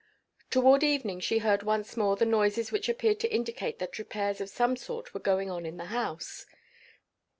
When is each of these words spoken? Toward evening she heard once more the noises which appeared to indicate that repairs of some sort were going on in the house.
Toward 0.49 0.81
evening 0.81 1.19
she 1.19 1.37
heard 1.45 1.61
once 1.61 1.95
more 1.95 2.15
the 2.15 2.25
noises 2.25 2.71
which 2.71 2.89
appeared 2.89 3.19
to 3.19 3.31
indicate 3.31 3.77
that 3.77 3.99
repairs 3.99 4.41
of 4.41 4.49
some 4.49 4.75
sort 4.75 5.13
were 5.13 5.19
going 5.19 5.51
on 5.51 5.63
in 5.63 5.77
the 5.77 5.85
house. 5.93 6.47